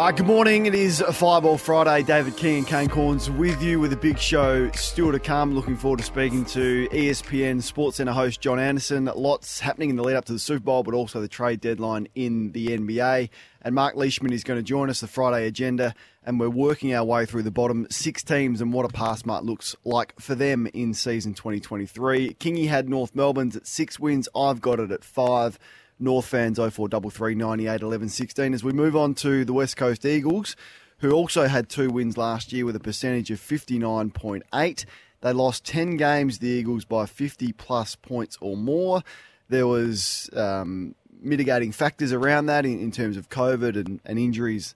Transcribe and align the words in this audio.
Uh, 0.00 0.10
good 0.10 0.24
morning. 0.24 0.64
It 0.64 0.74
is 0.74 1.04
Fireball 1.12 1.58
Friday. 1.58 2.02
David 2.02 2.34
King 2.38 2.56
and 2.56 2.66
Kane 2.66 2.88
Cornes 2.88 3.28
with 3.28 3.62
you 3.62 3.78
with 3.78 3.92
a 3.92 3.98
big 3.98 4.18
show 4.18 4.70
still 4.70 5.12
to 5.12 5.18
come. 5.18 5.54
Looking 5.54 5.76
forward 5.76 5.98
to 5.98 6.04
speaking 6.06 6.46
to 6.46 6.88
ESPN 6.88 7.56
SportsCenter 7.56 8.14
host 8.14 8.40
John 8.40 8.58
Anderson. 8.58 9.10
Lots 9.14 9.60
happening 9.60 9.90
in 9.90 9.96
the 9.96 10.02
lead 10.02 10.16
up 10.16 10.24
to 10.24 10.32
the 10.32 10.38
Super 10.38 10.64
Bowl, 10.64 10.82
but 10.84 10.94
also 10.94 11.20
the 11.20 11.28
trade 11.28 11.60
deadline 11.60 12.08
in 12.14 12.52
the 12.52 12.68
NBA. 12.68 13.28
And 13.60 13.74
Mark 13.74 13.94
Leishman 13.94 14.32
is 14.32 14.42
going 14.42 14.58
to 14.58 14.62
join 14.62 14.88
us 14.88 15.02
the 15.02 15.06
Friday 15.06 15.46
agenda, 15.46 15.94
and 16.24 16.40
we're 16.40 16.48
working 16.48 16.94
our 16.94 17.04
way 17.04 17.26
through 17.26 17.42
the 17.42 17.50
bottom 17.50 17.86
six 17.90 18.22
teams 18.22 18.62
and 18.62 18.72
what 18.72 18.86
a 18.86 18.88
pass 18.88 19.26
mark 19.26 19.44
looks 19.44 19.76
like 19.84 20.18
for 20.18 20.34
them 20.34 20.66
in 20.72 20.94
season 20.94 21.34
2023. 21.34 22.32
Kingy 22.40 22.68
had 22.68 22.88
North 22.88 23.14
Melbourne's 23.14 23.54
at 23.54 23.66
six 23.66 24.00
wins. 24.00 24.30
I've 24.34 24.62
got 24.62 24.80
it 24.80 24.92
at 24.92 25.04
five. 25.04 25.58
North 26.00 26.26
fans 26.26 26.58
0433 26.58 27.34
98 27.34 27.82
11 27.82 28.08
16. 28.08 28.54
As 28.54 28.64
we 28.64 28.72
move 28.72 28.96
on 28.96 29.14
to 29.16 29.44
the 29.44 29.52
West 29.52 29.76
Coast 29.76 30.04
Eagles, 30.06 30.56
who 30.98 31.12
also 31.12 31.46
had 31.46 31.68
two 31.68 31.90
wins 31.90 32.16
last 32.16 32.52
year 32.52 32.64
with 32.64 32.76
a 32.76 32.80
percentage 32.80 33.30
of 33.30 33.38
59.8. 33.38 34.84
They 35.22 35.32
lost 35.32 35.64
10 35.66 35.96
games, 35.96 36.38
the 36.38 36.48
Eagles, 36.48 36.84
by 36.84 37.06
50 37.06 37.52
plus 37.52 37.94
points 37.96 38.38
or 38.40 38.56
more. 38.56 39.02
There 39.48 39.66
was 39.66 40.30
um, 40.34 40.94
mitigating 41.20 41.72
factors 41.72 42.12
around 42.12 42.46
that 42.46 42.64
in, 42.64 42.80
in 42.80 42.90
terms 42.90 43.16
of 43.16 43.28
COVID 43.28 43.76
and, 43.76 44.00
and 44.04 44.18
injuries 44.18 44.74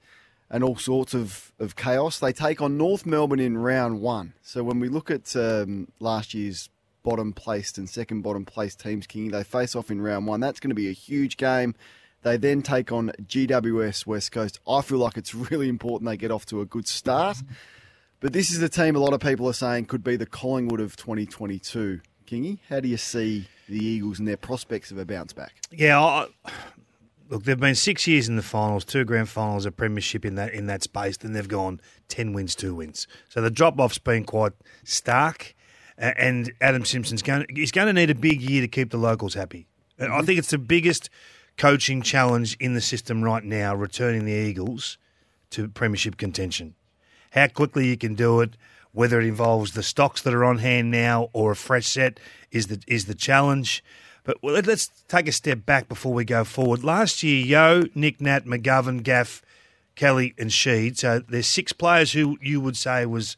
and 0.50 0.62
all 0.62 0.76
sorts 0.76 1.14
of, 1.14 1.52
of 1.58 1.76
chaos. 1.76 2.18
They 2.18 2.32
take 2.32 2.60
on 2.60 2.76
North 2.76 3.06
Melbourne 3.06 3.40
in 3.40 3.56
round 3.56 4.00
one. 4.00 4.34
So 4.42 4.62
when 4.62 4.80
we 4.80 4.88
look 4.88 5.10
at 5.10 5.34
um, 5.36 5.88
last 6.00 6.34
year's 6.34 6.68
bottom 7.04 7.32
placed 7.32 7.78
and 7.78 7.88
second 7.88 8.22
bottom 8.22 8.44
placed 8.44 8.80
teams, 8.80 9.06
Kingy. 9.06 9.30
They 9.30 9.44
face 9.44 9.76
off 9.76 9.92
in 9.92 10.02
round 10.02 10.26
one. 10.26 10.40
That's 10.40 10.58
going 10.58 10.70
to 10.70 10.74
be 10.74 10.88
a 10.88 10.92
huge 10.92 11.36
game. 11.36 11.76
They 12.22 12.36
then 12.36 12.62
take 12.62 12.90
on 12.90 13.12
GWS 13.22 14.06
West 14.06 14.32
Coast. 14.32 14.58
I 14.66 14.80
feel 14.80 14.98
like 14.98 15.16
it's 15.16 15.34
really 15.34 15.68
important 15.68 16.10
they 16.10 16.16
get 16.16 16.32
off 16.32 16.46
to 16.46 16.60
a 16.60 16.66
good 16.66 16.88
start. 16.88 17.36
But 18.18 18.32
this 18.32 18.50
is 18.50 18.58
the 18.58 18.70
team 18.70 18.96
a 18.96 18.98
lot 18.98 19.12
of 19.12 19.20
people 19.20 19.46
are 19.48 19.52
saying 19.52 19.84
could 19.84 20.02
be 20.02 20.16
the 20.16 20.26
Collingwood 20.26 20.80
of 20.80 20.96
2022. 20.96 22.00
Kingy, 22.26 22.58
how 22.70 22.80
do 22.80 22.88
you 22.88 22.96
see 22.96 23.46
the 23.68 23.84
Eagles 23.84 24.18
and 24.18 24.26
their 24.26 24.38
prospects 24.38 24.90
of 24.90 24.96
a 24.96 25.04
bounce 25.04 25.34
back? 25.34 25.52
Yeah, 25.70 26.00
I, 26.00 26.28
look, 27.28 27.44
they've 27.44 27.60
been 27.60 27.74
six 27.74 28.06
years 28.06 28.26
in 28.26 28.36
the 28.36 28.42
finals, 28.42 28.86
two 28.86 29.04
grand 29.04 29.28
finals, 29.28 29.66
a 29.66 29.70
premiership 29.70 30.24
in 30.24 30.36
that 30.36 30.54
in 30.54 30.66
that 30.66 30.82
space. 30.82 31.18
Then 31.18 31.34
they've 31.34 31.46
gone 31.46 31.82
ten 32.08 32.32
wins, 32.32 32.54
two 32.54 32.74
wins. 32.74 33.06
So 33.28 33.42
the 33.42 33.50
drop 33.50 33.78
off's 33.78 33.98
been 33.98 34.24
quite 34.24 34.52
stark. 34.84 35.54
And 35.96 36.52
Adam 36.60 36.84
Simpson's 36.84 37.22
going. 37.22 37.46
He's 37.54 37.70
going 37.70 37.86
to 37.86 37.92
need 37.92 38.10
a 38.10 38.14
big 38.14 38.40
year 38.40 38.60
to 38.60 38.68
keep 38.68 38.90
the 38.90 38.96
locals 38.96 39.34
happy. 39.34 39.68
And 39.98 40.12
I 40.12 40.16
mm-hmm. 40.16 40.26
think 40.26 40.38
it's 40.38 40.50
the 40.50 40.58
biggest 40.58 41.08
coaching 41.56 42.02
challenge 42.02 42.56
in 42.58 42.74
the 42.74 42.80
system 42.80 43.22
right 43.22 43.44
now. 43.44 43.74
Returning 43.74 44.24
the 44.24 44.32
Eagles 44.32 44.98
to 45.50 45.68
premiership 45.68 46.16
contention. 46.16 46.74
How 47.30 47.46
quickly 47.46 47.88
you 47.88 47.96
can 47.96 48.14
do 48.14 48.40
it, 48.40 48.56
whether 48.92 49.20
it 49.20 49.26
involves 49.26 49.72
the 49.72 49.82
stocks 49.82 50.22
that 50.22 50.34
are 50.34 50.44
on 50.44 50.58
hand 50.58 50.90
now 50.90 51.30
or 51.32 51.52
a 51.52 51.56
fresh 51.56 51.86
set, 51.86 52.18
is 52.50 52.66
the 52.66 52.82
is 52.88 53.04
the 53.04 53.14
challenge. 53.14 53.84
But 54.24 54.42
well, 54.42 54.54
let's 54.64 54.88
take 55.06 55.28
a 55.28 55.32
step 55.32 55.66
back 55.66 55.88
before 55.88 56.12
we 56.12 56.24
go 56.24 56.44
forward. 56.44 56.82
Last 56.82 57.22
year, 57.22 57.44
Yeo, 57.44 57.84
Nick 57.94 58.20
Nat, 58.20 58.46
McGovern, 58.46 59.02
Gaff, 59.02 59.42
Kelly, 59.94 60.34
and 60.38 60.50
Sheed. 60.50 60.96
So 60.96 61.20
there's 61.20 61.46
six 61.46 61.72
players 61.72 62.12
who 62.12 62.38
you 62.40 62.60
would 62.60 62.76
say 62.76 63.04
was 63.04 63.36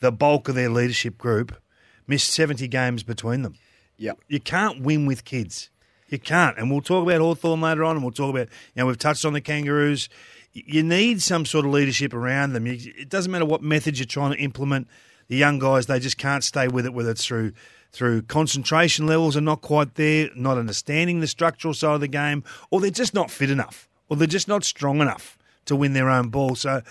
the 0.00 0.12
bulk 0.12 0.48
of 0.48 0.54
their 0.54 0.68
leadership 0.68 1.16
group. 1.16 1.56
Missed 2.06 2.30
70 2.32 2.68
games 2.68 3.02
between 3.02 3.42
them. 3.42 3.54
Yep. 3.98 4.18
You 4.28 4.40
can't 4.40 4.82
win 4.82 5.06
with 5.06 5.24
kids. 5.24 5.70
You 6.08 6.18
can't. 6.18 6.56
And 6.58 6.70
we'll 6.70 6.80
talk 6.82 7.02
about 7.06 7.20
Hawthorn 7.20 7.60
later 7.60 7.82
on, 7.84 7.96
and 7.96 8.04
we'll 8.04 8.12
talk 8.12 8.30
about, 8.30 8.48
you 8.74 8.80
know, 8.82 8.86
we've 8.86 8.98
touched 8.98 9.24
on 9.24 9.32
the 9.32 9.40
Kangaroos. 9.40 10.08
You 10.52 10.82
need 10.82 11.20
some 11.20 11.44
sort 11.44 11.64
of 11.66 11.72
leadership 11.72 12.14
around 12.14 12.52
them. 12.52 12.66
You- 12.66 12.92
It 12.96 13.08
doesn't 13.08 13.32
matter 13.32 13.44
what 13.44 13.62
methods 13.62 13.98
you're 13.98 14.06
trying 14.06 14.32
to 14.32 14.38
implement. 14.38 14.86
The 15.28 15.36
young 15.36 15.58
guys, 15.58 15.86
they 15.86 15.98
just 15.98 16.18
can't 16.18 16.44
stay 16.44 16.68
with 16.68 16.86
it, 16.86 16.94
whether 16.94 17.10
it's 17.10 17.24
through 17.24 17.52
through 17.92 18.20
concentration 18.22 19.06
levels 19.06 19.36
are 19.38 19.40
not 19.40 19.62
quite 19.62 19.94
there, 19.94 20.28
not 20.36 20.58
understanding 20.58 21.20
the 21.20 21.26
structural 21.26 21.72
side 21.72 21.94
of 21.94 22.00
the 22.02 22.08
game, 22.08 22.44
or 22.70 22.78
they're 22.78 22.90
just 22.90 23.14
not 23.14 23.30
fit 23.30 23.50
enough, 23.50 23.88
or 24.10 24.16
they're 24.18 24.26
just 24.26 24.48
not 24.48 24.64
strong 24.64 25.00
enough 25.00 25.38
to 25.64 25.74
win 25.74 25.94
their 25.94 26.10
own 26.10 26.28
ball. 26.28 26.54
So 26.56 26.82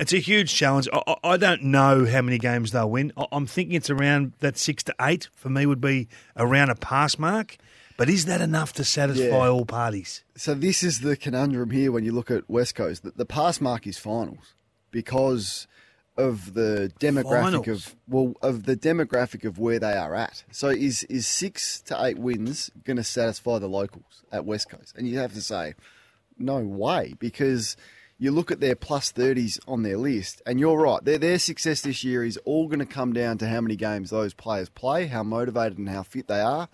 it's 0.00 0.12
a 0.12 0.18
huge 0.18 0.54
challenge. 0.54 0.88
I, 0.92 1.16
I- 1.24 1.36
don't 1.36 1.62
know 1.64 2.04
how 2.06 2.22
many 2.22 2.38
games 2.38 2.70
they'll 2.72 2.90
win. 2.90 3.12
I- 3.16 3.26
I'm 3.32 3.46
thinking 3.46 3.74
it's 3.76 3.90
around 3.90 4.32
that 4.40 4.56
six 4.58 4.82
to 4.84 4.94
eight 5.00 5.28
for 5.34 5.48
me 5.50 5.66
would 5.66 5.80
be 5.80 6.08
around 6.36 6.70
a 6.70 6.74
pass 6.74 7.18
mark. 7.18 7.56
But 7.96 8.08
is 8.08 8.24
that 8.24 8.40
enough 8.40 8.72
to 8.74 8.84
satisfy 8.84 9.24
Yeah. 9.26 9.48
all 9.48 9.64
parties? 9.64 10.24
So 10.36 10.54
this 10.54 10.82
is 10.82 11.00
the 11.00 11.16
conundrum 11.16 11.70
here 11.70 11.92
when 11.92 12.04
you 12.04 12.10
look 12.12 12.28
at 12.30 12.48
West 12.50 12.74
Coast. 12.74 13.04
The, 13.04 13.12
the 13.12 13.24
pass 13.24 13.60
mark 13.60 13.86
is 13.86 13.98
finals 13.98 14.54
because 14.90 15.66
of 16.16 16.54
the 16.54 16.92
demographic 17.00 17.42
Finals? 17.42 17.68
of 17.68 17.96
well 18.08 18.34
of 18.42 18.64
the 18.66 18.76
demographic 18.76 19.44
of 19.44 19.58
where 19.58 19.78
they 19.80 19.92
are 19.94 20.14
at. 20.14 20.44
So 20.52 20.68
is 20.68 21.02
is 21.04 21.26
six 21.26 21.80
to 21.82 22.04
eight 22.04 22.18
wins 22.18 22.70
going 22.84 22.96
to 22.98 23.04
satisfy 23.04 23.58
the 23.58 23.68
locals 23.68 24.22
at 24.32 24.44
West 24.44 24.70
Coast? 24.70 24.94
And 24.96 25.08
you 25.08 25.18
have 25.18 25.32
to 25.34 25.40
say, 25.42 25.74
no 26.38 26.58
way, 26.60 27.14
because 27.18 27.76
you 28.18 28.30
look 28.30 28.50
at 28.50 28.60
their 28.60 28.76
plus 28.76 28.94
plus 28.94 29.10
thirties 29.10 29.58
on 29.66 29.82
their 29.82 29.96
list, 29.96 30.40
and 30.46 30.60
you're 30.60 30.80
right. 30.80 31.04
Their 31.04 31.18
their 31.18 31.38
success 31.40 31.80
this 31.80 32.04
year 32.04 32.24
is 32.24 32.36
all 32.44 32.68
going 32.68 32.78
to 32.78 32.86
come 32.86 33.12
down 33.12 33.38
to 33.38 33.48
how 33.48 33.60
many 33.60 33.74
games 33.74 34.10
those 34.10 34.32
players 34.34 34.68
play, 34.68 35.08
how 35.08 35.24
motivated 35.24 35.78
and 35.78 35.88
how 35.88 36.04
fit 36.04 36.28
they 36.28 36.40
are. 36.40 36.68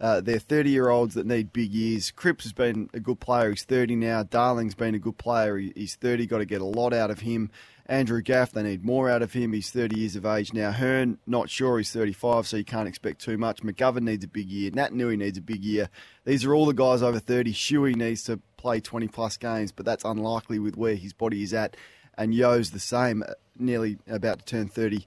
Uh, 0.00 0.20
they're 0.20 0.38
30 0.38 0.70
year 0.70 0.88
olds 0.88 1.14
that 1.14 1.26
need 1.26 1.52
big 1.52 1.72
years. 1.72 2.10
Cripps 2.10 2.44
has 2.44 2.52
been 2.52 2.88
a 2.94 3.00
good 3.00 3.20
player. 3.20 3.50
He's 3.50 3.64
30 3.64 3.96
now. 3.96 4.22
Darling's 4.22 4.74
been 4.74 4.94
a 4.94 4.98
good 4.98 5.16
player. 5.18 5.56
He- 5.58 5.72
He's 5.74 5.94
30. 5.96 6.26
Got 6.26 6.38
to 6.38 6.44
get 6.46 6.60
a 6.60 6.66
lot 6.66 6.92
out 6.92 7.10
of 7.10 7.20
him. 7.20 7.50
Andrew 7.88 8.20
Gaff, 8.20 8.50
they 8.52 8.62
need 8.62 8.84
more 8.84 9.08
out 9.08 9.22
of 9.22 9.32
him. 9.32 9.52
He's 9.52 9.70
30 9.70 9.98
years 10.00 10.16
of 10.16 10.26
age 10.26 10.52
now. 10.52 10.72
Hurn, 10.72 11.18
not 11.26 11.48
sure. 11.48 11.78
He's 11.78 11.92
35, 11.92 12.46
so 12.46 12.56
you 12.56 12.64
can't 12.64 12.88
expect 12.88 13.20
too 13.22 13.38
much. 13.38 13.62
McGovern 13.62 14.02
needs 14.02 14.24
a 14.24 14.28
big 14.28 14.50
year. 14.50 14.70
Naitanui 14.72 15.16
needs 15.16 15.38
a 15.38 15.42
big 15.42 15.64
year. 15.64 15.88
These 16.24 16.44
are 16.44 16.52
all 16.54 16.66
the 16.66 16.72
guys 16.74 17.02
over 17.02 17.20
30. 17.20 17.52
Shuey 17.52 17.94
needs 17.94 18.24
to 18.24 18.40
play 18.66 18.80
20 18.80 19.06
plus 19.06 19.36
games, 19.36 19.70
but 19.70 19.86
that's 19.86 20.04
unlikely 20.04 20.58
with 20.58 20.76
where 20.76 20.96
his 20.96 21.12
body 21.12 21.44
is 21.44 21.54
at. 21.54 21.76
And 22.18 22.34
Yeo's 22.34 22.72
the 22.72 22.80
same, 22.80 23.22
uh, 23.22 23.34
nearly 23.56 23.96
about 24.08 24.40
to 24.40 24.44
turn 24.44 24.66
30 24.66 25.06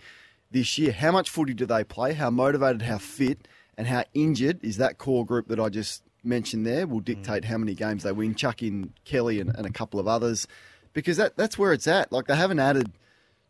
this 0.50 0.78
year. 0.78 0.94
How 0.94 1.12
much 1.12 1.30
footy 1.30 1.54
do 1.54 1.66
they 1.66 1.84
play? 1.84 2.14
How 2.14 2.30
motivated, 2.30 2.84
how 2.84 3.00
fit, 3.00 3.50
and 3.78 3.86
how 3.86 4.06
injured 4.14 4.64
is 4.64 4.78
that 4.78 4.98
core 4.98 5.26
group 5.26 5.50
that 5.50 5.60
I 5.60 5.68
just 5.68 6.04
mentioned 6.24 6.66
there 6.66 6.88
will 6.88 7.02
dictate 7.02 7.44
how 7.44 7.58
many 7.58 7.76
games 7.76 8.04
they 8.04 8.14
win. 8.14 8.34
Chuck 8.34 8.64
in 8.64 8.94
Kelly 9.04 9.42
and, 9.42 9.54
and 9.54 9.66
a 9.66 9.72
couple 9.72 10.00
of 10.00 10.08
others 10.08 10.48
because 10.94 11.18
that, 11.18 11.36
that's 11.36 11.58
where 11.58 11.74
it's 11.74 11.86
at. 11.86 12.14
Like 12.14 12.28
they 12.28 12.38
haven't 12.38 12.60
added 12.60 12.94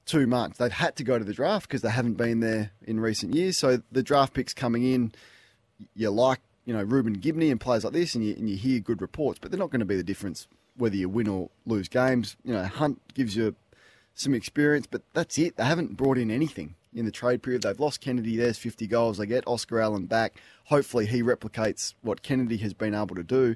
too 0.08 0.26
much. 0.26 0.58
They've 0.58 0.72
had 0.72 0.96
to 0.96 1.04
go 1.04 1.20
to 1.20 1.24
the 1.24 1.34
draft 1.34 1.68
because 1.68 1.84
they 1.84 1.92
haven't 1.92 2.16
been 2.16 2.40
there 2.40 2.72
in 2.82 3.00
recent 3.00 3.36
years. 3.36 3.60
So 3.60 3.84
the 3.92 4.02
draft 4.02 4.34
picks 4.34 4.56
coming 4.56 4.92
in, 4.92 5.12
you 5.94 6.10
like, 6.10 6.40
you 6.66 6.74
know, 6.74 6.84
Reuben 6.84 7.20
Ginbey 7.20 7.52
and 7.52 7.60
players 7.60 7.84
like 7.84 7.94
this, 7.94 8.16
and 8.16 8.24
you, 8.24 8.34
and 8.36 8.50
you 8.50 8.58
hear 8.58 8.80
good 8.80 9.02
reports, 9.02 9.40
but 9.42 9.52
they're 9.52 9.60
not 9.60 9.72
going 9.72 9.80
to 9.80 9.86
be 9.86 9.96
the 9.96 10.04
difference 10.04 10.48
whether 10.78 10.96
you 10.96 11.10
win 11.10 11.28
or 11.28 11.50
lose 11.66 11.90
games. 11.90 12.38
You 12.44 12.54
know, 12.54 12.64
Hunt 12.64 13.02
gives 13.14 13.36
you 13.36 13.56
some 14.14 14.34
experience, 14.34 14.88
but 14.88 15.02
that's 15.14 15.38
it. 15.38 15.58
They 15.58 15.66
haven't 15.66 15.98
brought 15.98 16.18
in 16.18 16.32
anything 16.32 16.76
in 16.94 17.06
the 17.06 17.12
trade 17.12 17.44
period. 17.44 17.64
They've 17.64 17.80
lost 17.80 18.02
Kennedy. 18.02 18.38
There's 18.38 18.58
50 18.58 18.88
goals. 18.88 19.18
They 19.18 19.26
get 19.26 19.48
Oscar 19.48 19.80
Allen 19.80 20.06
back. 20.06 20.40
Hopefully, 20.66 21.06
he 21.06 21.22
replicates 21.22 21.94
what 22.02 22.22
Kennedy 22.22 22.58
has 22.58 22.74
been 22.74 22.96
able 22.96 23.16
to 23.16 23.24
do. 23.24 23.56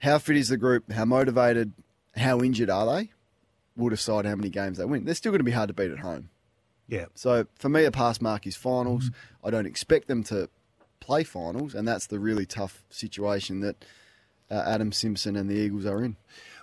How 0.00 0.18
fit 0.18 0.36
is 0.36 0.48
the 0.48 0.56
group? 0.56 0.90
How 0.92 1.04
motivated? 1.04 1.72
How 2.16 2.40
injured 2.40 2.70
are 2.70 2.86
they? 2.86 3.10
Will 3.76 3.90
decide 3.90 4.24
how 4.24 4.36
many 4.36 4.48
games 4.48 4.78
they 4.78 4.84
win. 4.84 5.04
They're 5.04 5.14
still 5.14 5.32
going 5.32 5.40
to 5.40 5.44
be 5.44 5.50
hard 5.50 5.68
to 5.68 5.74
beat 5.74 5.90
at 5.90 5.98
home. 5.98 6.30
Yeah. 6.88 7.06
So 7.14 7.46
for 7.58 7.68
me, 7.68 7.84
a 7.84 7.90
pass 7.90 8.20
mark 8.20 8.46
is 8.46 8.56
finals. 8.56 9.04
Mm-hmm. 9.04 9.46
I 9.46 9.50
don't 9.50 9.66
expect 9.66 10.08
them 10.08 10.22
to 10.24 10.48
play 11.00 11.24
finals, 11.24 11.74
and 11.74 11.86
that's 11.86 12.06
the 12.06 12.18
really 12.18 12.46
tough 12.46 12.82
situation 12.90 13.60
that 13.60 13.84
uh, 14.50 14.62
Adam 14.66 14.92
Simpson 14.92 15.36
and 15.36 15.48
the 15.50 15.54
Eagles 15.54 15.86
are 15.86 16.02
in. 16.02 16.16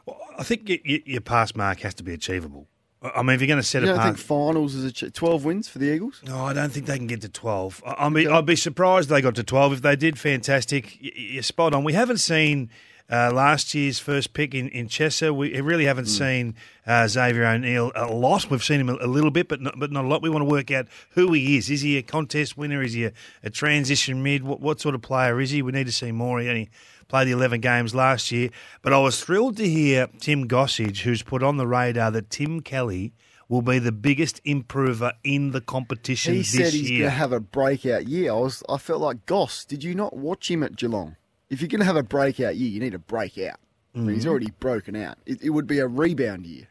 Well, 0.06 0.20
I 0.38 0.44
think 0.44 0.68
y 0.68 0.80
y 0.86 1.02
your 1.06 1.22
pass 1.22 1.56
mark 1.56 1.80
has 1.82 1.94
to 1.96 2.04
be 2.04 2.14
achievable. 2.14 2.68
I 3.02 3.22
mean, 3.22 3.36
if 3.36 3.42
you're 3.42 3.48
going 3.50 3.60
to 3.60 3.68
set 3.68 3.82
You 3.84 3.90
a 3.90 3.92
don't 3.92 3.98
pass, 3.98 4.06
think 4.16 4.18
finals 4.18 4.76
is 4.76 4.86
a 4.86 4.92
ch- 4.92 5.12
12 5.14 5.44
wins 5.44 5.68
for 5.68 5.78
the 5.78 5.92
Eagles? 5.94 6.22
No, 6.26 6.46
I 6.46 6.54
don't 6.54 6.72
think 6.72 6.86
they 6.86 6.96
can 6.98 7.08
get 7.08 7.20
to 7.22 7.30
12. 7.30 7.84
I 7.86 8.06
I 8.06 8.10
mean, 8.10 8.30
I'd 8.30 8.46
be 8.46 8.56
surprised 8.56 9.10
they 9.10 9.22
got 9.22 9.36
to 9.36 9.44
12. 9.44 9.74
If 9.74 9.82
they 9.82 9.98
did, 9.98 10.18
fantastic. 10.18 10.98
You're 11.02 11.44
spot 11.44 11.74
on. 11.74 11.84
We 11.84 11.92
haven't 11.94 12.20
seen 12.20 12.70
uh, 13.12 13.32
last 13.34 13.74
year's 13.74 14.00
first 14.00 14.34
pick 14.34 14.56
in, 14.56 14.70
in 14.70 14.88
Chesser. 14.88 15.36
We 15.36 15.60
really 15.62 15.86
haven't 15.86 16.08
seen 16.08 16.56
uh, 16.88 17.08
Xavier 17.08 17.46
O'Neill 17.46 17.92
a 17.96 18.08
lot. 18.08 18.50
We've 18.50 18.64
seen 18.64 18.80
him 18.80 18.90
a, 18.90 18.94
a 18.96 19.08
little 19.08 19.30
bit, 19.32 19.48
but 19.48 19.62
not, 19.62 19.78
but 19.78 19.92
not 19.92 20.06
a 20.06 20.08
lot. 20.08 20.22
We 20.22 20.30
want 20.30 20.42
to 20.42 20.50
work 20.50 20.72
out 20.72 20.88
who 21.12 21.34
he 21.34 21.58
is. 21.58 21.70
Is 21.70 21.82
he 21.82 21.98
a 21.98 22.02
contest 22.02 22.58
winner? 22.58 22.82
Is 22.82 22.94
he 22.94 23.06
a, 23.06 23.12
a 23.44 23.50
transition 23.50 24.24
mid? 24.24 24.44
What, 24.44 24.62
what 24.62 24.80
sort 24.82 24.96
of 24.96 25.02
player 25.02 25.40
is 25.42 25.52
he? 25.52 25.62
We 25.62 25.72
need 25.74 25.86
to 25.88 25.92
see 25.92 26.12
more. 26.12 26.40
He 26.40 26.48
only 26.50 26.70
played 27.08 27.28
the 27.28 27.32
11 27.34 27.62
games 27.62 27.94
last 27.94 28.32
year. 28.32 28.50
But 28.82 28.94
I 28.94 28.98
was 29.00 29.24
thrilled 29.24 29.58
to 29.58 29.68
hear 29.70 30.08
Tim 30.20 30.48
Gossage, 30.48 31.02
who's 31.02 31.22
put 31.22 31.44
on 31.44 31.58
the 31.58 31.68
radar 31.68 32.10
that 32.12 32.30
Tim 32.30 32.62
Kelly 32.62 33.14
will 33.50 33.62
be 33.62 33.78
the 33.78 33.92
biggest 33.92 34.42
improver 34.46 35.12
in 35.24 35.52
the 35.52 35.62
competition 35.62 36.34
He 36.34 36.40
this 36.40 36.52
said 36.52 36.74
he's 36.74 36.90
year. 36.90 37.00
going 37.02 37.12
to 37.12 37.18
have 37.18 37.34
a 37.34 37.40
breakout 37.40 38.08
year. 38.08 38.32
I 38.32 38.36
was, 38.36 38.64
I 38.70 38.78
felt 38.78 39.02
like 39.02 39.26
Goss. 39.26 39.66
Did 39.66 39.84
you 39.84 39.94
not 39.94 40.16
watch 40.16 40.50
him 40.50 40.64
at 40.64 40.76
Geelong? 40.78 41.18
If 41.50 41.62
you're 41.62 41.68
going 41.68 41.80
to 41.80 41.86
have 41.86 41.96
a 41.96 42.04
breakout 42.04 42.56
year, 42.56 42.70
you 42.70 42.80
need 42.80 42.92
to 42.94 43.00
break 43.00 43.38
out. 43.38 43.60
I 43.96 44.00
mean, 44.00 44.08
Mm-hmm. 44.08 44.14
he's 44.16 44.26
already 44.26 44.50
broken 44.60 44.96
out. 44.96 45.18
It, 45.28 45.44
it 45.44 45.50
would 45.52 45.68
be 45.68 45.78
a 45.80 45.88
rebound 45.88 46.46
year. 46.48 46.68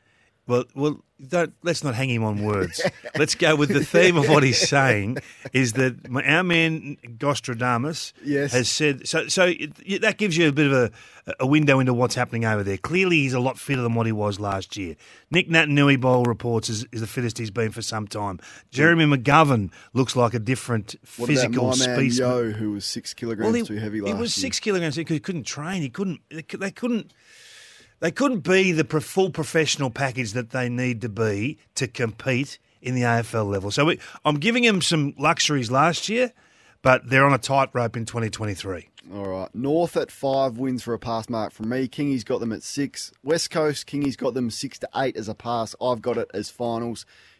Well, 0.49 0.65
well, 0.75 1.01
don't, 1.25 1.53
let's 1.63 1.85
not 1.85 1.95
hang 1.95 2.11
him 2.11 2.25
on 2.25 2.43
words. 2.43 2.81
let's 3.17 3.37
go 3.37 3.55
with 3.55 3.69
the 3.69 3.85
theme 3.85 4.17
of 4.17 4.29
what 4.29 4.43
he's 4.43 4.59
saying 4.69 5.19
is 5.53 5.75
that 5.75 5.95
our 6.27 6.43
man 6.43 6.97
Gostradamus 7.17 8.13
Yes. 8.25 8.53
has 8.53 8.69
said 8.69 9.07
so. 9.07 9.29
So 9.29 9.53
it, 9.57 10.01
that 10.03 10.19
gives 10.19 10.37
you 10.37 10.49
a 10.49 10.53
bit 10.53 10.67
of 10.67 10.73
a, 10.73 11.35
a 11.41 11.47
window 11.47 11.79
into 11.79 11.95
what's 11.95 12.17
happening 12.17 12.45
over 12.45 12.65
there. 12.65 12.77
Clearly, 12.77 13.19
he's 13.19 13.35
a 13.35 13.41
lot 13.41 13.57
fitter 13.57 13.83
than 13.83 13.95
what 13.95 14.07
he 14.07 14.13
was 14.13 14.41
last 14.41 14.77
year. 14.77 14.97
Nick 15.31 15.49
Naitanui 15.49 16.01
Bowl 16.01 16.25
reports 16.25 16.69
is, 16.69 16.85
is 16.91 17.01
the 17.01 17.07
fittest 17.07 17.39
he's 17.39 17.53
been 17.53 17.71
for 17.71 17.83
some 17.83 18.09
time. 18.09 18.39
Hmm. 18.39 18.43
Jeremy 18.71 19.05
McGovern 19.05 19.71
looks 19.93 20.17
like 20.17 20.35
a 20.35 20.41
different 20.41 20.97
What 21.19 21.29
physical 21.29 21.67
about 21.69 21.79
my 21.79 21.87
man. 21.87 22.11
Yeo, 22.11 22.51
who 22.51 22.73
was 22.73 22.85
six 22.85 23.15
kilograms 23.15 23.69
too 23.69 23.77
heavy 23.77 24.01
last 24.01 24.09
He 24.09 24.21
was 24.21 24.37
year? 24.37 24.43
six 24.43 24.59
kilograms 24.59 24.97
because 24.97 25.15
he 25.15 25.21
couldn't 25.21 25.45
train. 25.45 25.83
He 25.83 25.89
couldn't. 25.89 26.21
They 26.31 26.71
couldn't. 26.73 27.13
They 28.03 28.11
couldn't 28.11 28.41
be 28.41 28.73
the 28.73 29.01
full 29.01 29.31
professional 29.31 29.89
package 29.89 30.33
that 30.33 30.51
they 30.51 30.69
need 30.69 31.03
to 31.03 31.09
be 31.09 31.59
to 31.77 31.87
compete 31.87 32.59
in 32.81 32.97
the 32.97 33.03
AFL 33.03 33.49
level. 33.49 33.71
So 33.71 33.85
we, 33.85 34.01
I'm 34.25 34.41
giving 34.41 34.65
them 34.65 34.83
some 34.83 35.15
luxuries 35.17 35.71
last 35.71 36.09
year, 36.09 36.33
but 36.83 37.09
they're 37.09 37.25
on 37.25 37.33
a 37.33 37.39
tightrope 37.39 37.97
in 37.97 38.05
2023. 38.05 38.89
All 39.15 39.29
right. 39.29 39.55
North 39.55 39.97
at 39.97 40.11
five 40.11 40.59
wins 40.59 40.83
for 40.83 40.95
a 40.95 40.99
pass 40.99 41.29
mark 41.29 41.53
from 41.53 41.69
me. 41.69 41.87
Kingy's 41.87 42.25
got 42.25 42.41
them 42.41 42.51
at 42.51 42.65
six. 42.65 43.13
West 43.23 43.53
Coast, 43.53 43.87
Kingy's 43.87 44.17
got 44.17 44.35
them 44.35 44.51
six 44.51 44.81
to 44.81 44.89
eight 44.97 45.17
as 45.17 45.29
a 45.29 45.35
pass. 45.35 45.77
I've 45.81 46.03
got 46.03 46.17
it 46.17 46.29
as 46.35 46.51
finals. 46.51 47.07